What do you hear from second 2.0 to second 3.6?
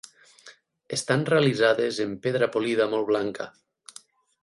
en pedra polida molt blanca.